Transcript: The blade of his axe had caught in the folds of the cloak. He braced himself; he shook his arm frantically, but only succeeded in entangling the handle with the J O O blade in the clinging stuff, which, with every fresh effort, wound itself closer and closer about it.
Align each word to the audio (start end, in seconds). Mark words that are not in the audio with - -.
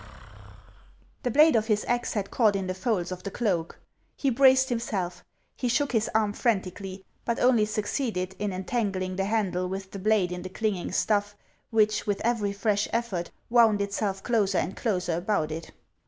The 1.21 1.29
blade 1.29 1.55
of 1.55 1.67
his 1.67 1.85
axe 1.87 2.13
had 2.13 2.31
caught 2.31 2.55
in 2.55 2.65
the 2.65 2.73
folds 2.73 3.11
of 3.11 3.21
the 3.21 3.29
cloak. 3.29 3.77
He 4.15 4.31
braced 4.31 4.69
himself; 4.69 5.23
he 5.55 5.67
shook 5.67 5.91
his 5.91 6.09
arm 6.15 6.33
frantically, 6.33 7.05
but 7.23 7.39
only 7.39 7.65
succeeded 7.65 8.35
in 8.39 8.51
entangling 8.51 9.15
the 9.17 9.25
handle 9.25 9.69
with 9.69 9.91
the 9.91 9.99
J 9.99 10.01
O 10.01 10.01
O 10.01 10.05
blade 10.07 10.31
in 10.31 10.41
the 10.41 10.49
clinging 10.49 10.91
stuff, 10.91 11.35
which, 11.69 12.07
with 12.07 12.19
every 12.25 12.51
fresh 12.51 12.87
effort, 12.91 13.29
wound 13.47 13.79
itself 13.79 14.23
closer 14.23 14.57
and 14.57 14.75
closer 14.75 15.15
about 15.17 15.51
it. 15.51 15.69